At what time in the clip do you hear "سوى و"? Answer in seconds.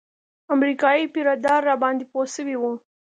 2.35-2.63